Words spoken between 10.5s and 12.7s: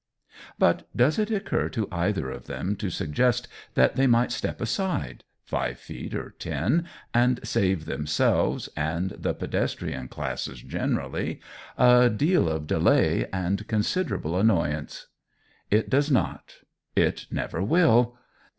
generally, a deal of